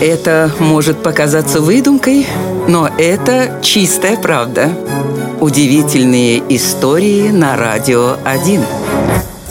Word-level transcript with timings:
Это 0.00 0.52
может 0.60 1.02
показаться 1.02 1.60
выдумкой, 1.60 2.24
но 2.68 2.88
это 2.98 3.58
чистая 3.62 4.16
правда. 4.16 4.70
Удивительные 5.40 6.40
истории 6.54 7.30
на 7.30 7.56
радио 7.56 8.16
1. 8.24 8.62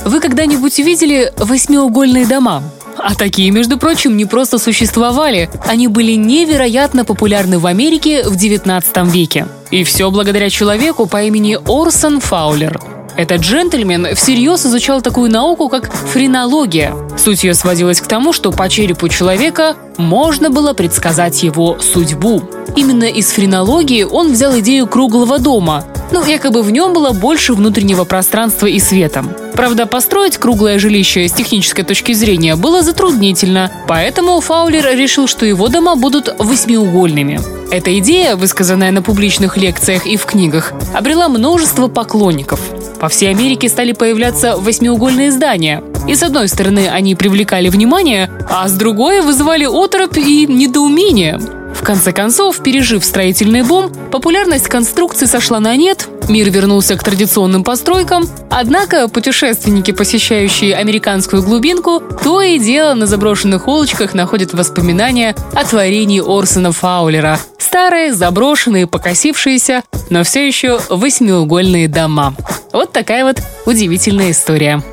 Вы 0.05 0.19
когда-нибудь 0.21 0.79
видели 0.79 1.33
восьмиугольные 1.37 2.25
дома? 2.25 2.63
А 2.97 3.13
такие, 3.13 3.51
между 3.51 3.77
прочим, 3.77 4.15
не 4.15 4.23
просто 4.23 4.57
существовали, 4.57 5.49
они 5.67 5.89
были 5.89 6.13
невероятно 6.13 7.03
популярны 7.03 7.59
в 7.59 7.65
Америке 7.65 8.23
в 8.23 8.37
19 8.37 8.97
веке. 9.13 9.47
И 9.69 9.83
все 9.83 10.09
благодаря 10.09 10.49
человеку 10.49 11.07
по 11.07 11.23
имени 11.23 11.57
Орсон 11.67 12.21
Фаулер. 12.21 12.96
Этот 13.17 13.41
джентльмен 13.41 14.15
всерьез 14.15 14.65
изучал 14.67 15.01
такую 15.01 15.31
науку, 15.31 15.69
как 15.69 15.91
френология. 15.91 16.93
Суть 17.17 17.43
ее 17.43 17.55
сводилась 17.55 17.99
к 17.99 18.05
тому, 18.05 18.31
что 18.31 18.51
по 18.51 18.69
черепу 18.69 19.09
человека 19.09 19.75
можно 19.97 20.51
было 20.51 20.73
предсказать 20.73 21.41
его 21.41 21.79
судьбу. 21.79 22.43
Именно 22.75 23.05
из 23.05 23.31
френологии 23.31 24.03
он 24.03 24.33
взял 24.33 24.57
идею 24.59 24.85
круглого 24.85 25.39
дома, 25.39 25.83
ну, 26.11 26.23
якобы 26.25 26.61
в 26.61 26.71
нем 26.71 26.93
было 26.93 27.11
больше 27.11 27.53
внутреннего 27.53 28.05
пространства 28.05 28.67
и 28.67 28.79
света. 28.79 29.25
Правда, 29.53 29.85
построить 29.85 30.37
круглое 30.37 30.79
жилище 30.79 31.27
с 31.27 31.33
технической 31.33 31.83
точки 31.83 32.13
зрения 32.13 32.55
было 32.55 32.81
затруднительно, 32.81 33.71
поэтому 33.87 34.39
Фаулер 34.39 34.95
решил, 34.95 35.27
что 35.27 35.45
его 35.45 35.67
дома 35.67 35.95
будут 35.95 36.33
восьмиугольными. 36.37 37.41
Эта 37.71 37.97
идея, 37.99 38.37
высказанная 38.37 38.91
на 38.91 39.01
публичных 39.01 39.57
лекциях 39.57 40.05
и 40.05 40.15
в 40.15 40.25
книгах, 40.25 40.71
обрела 40.93 41.27
множество 41.27 41.87
поклонников. 41.87 42.61
По 42.99 43.09
всей 43.09 43.29
Америке 43.29 43.69
стали 43.69 43.91
появляться 43.91 44.57
восьмиугольные 44.57 45.31
здания. 45.31 45.83
И 46.07 46.15
с 46.15 46.23
одной 46.23 46.47
стороны 46.47 46.87
они 46.87 47.15
привлекали 47.15 47.69
внимание, 47.69 48.29
а 48.49 48.67
с 48.67 48.73
другой 48.73 49.21
вызывали 49.21 49.65
оторопь 49.65 50.17
и 50.17 50.47
недоумение. 50.47 51.39
Конце 51.87 52.11
концов, 52.11 52.61
пережив 52.63 53.05
строительный 53.05 53.61
бум, 53.61 53.89
популярность 54.11 54.67
конструкции 54.67 55.25
сошла 55.25 55.61
на 55.61 55.73
нет, 55.77 56.09
мир 56.27 56.49
вернулся 56.49 56.97
к 56.97 57.03
традиционным 57.03 57.63
постройкам, 57.63 58.27
однако 58.49 59.07
путешественники, 59.07 59.91
посещающие 59.91 60.75
американскую 60.75 61.41
глубинку, 61.43 62.01
то 62.21 62.41
и 62.41 62.59
дело 62.59 62.93
на 62.93 63.05
заброшенных 63.05 63.69
улочках 63.69 64.13
находят 64.13 64.53
воспоминания 64.53 65.33
о 65.53 65.63
творении 65.63 66.19
Орсона 66.19 66.73
Фаулера. 66.73 67.39
Старые, 67.57 68.13
заброшенные, 68.13 68.85
покосившиеся, 68.85 69.81
но 70.09 70.25
все 70.25 70.45
еще 70.45 70.81
восьмиугольные 70.89 71.87
дома. 71.87 72.35
Вот 72.73 72.91
такая 72.91 73.23
вот 73.23 73.41
удивительная 73.65 74.31
история. 74.31 74.83